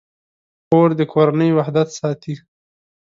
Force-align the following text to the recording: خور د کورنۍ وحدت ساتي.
خور 0.65 0.89
د 0.99 1.01
کورنۍ 1.13 1.49
وحدت 1.53 1.87
ساتي. 1.99 2.35